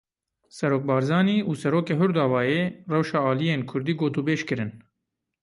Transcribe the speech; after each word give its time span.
Serok 0.57 0.83
Barzanî 0.89 1.37
û 1.49 1.51
Serokê 1.61 1.95
Hur 1.99 2.11
Davayê 2.19 2.61
rewşa 2.93 3.19
aliyên 3.31 3.61
kurdî 3.69 3.93
gotûbêj 4.01 4.41
kirin. 4.47 4.71